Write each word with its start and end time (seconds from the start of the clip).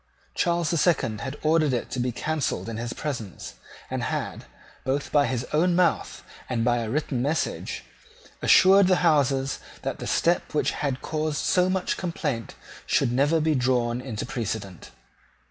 Charles 0.33 0.71
the 0.71 0.77
Second 0.79 1.21
had 1.21 1.37
ordered 1.43 1.73
it 1.73 1.91
to 1.91 1.99
be 1.99 2.11
cancelled 2.11 2.67
in 2.67 2.77
his 2.77 2.91
presence, 2.91 3.53
and 3.87 4.01
had, 4.05 4.45
both 4.83 5.11
by 5.11 5.27
his 5.27 5.43
own 5.53 5.75
mouth 5.75 6.23
and 6.49 6.65
by 6.65 6.77
a 6.79 6.89
written 6.89 7.21
message, 7.21 7.83
assured 8.41 8.87
the 8.87 9.03
Houses 9.05 9.59
that 9.83 9.99
the 9.99 10.07
step 10.07 10.55
which 10.55 10.71
had 10.71 11.03
caused 11.03 11.37
so 11.37 11.69
much 11.69 11.97
complaint 11.97 12.55
should 12.87 13.11
never 13.11 13.39
be 13.39 13.53
drawn 13.53 14.01
into 14.01 14.25
precedent. 14.25 14.89